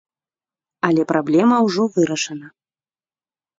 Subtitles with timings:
[0.89, 2.47] Але праблема ўжо вырашана.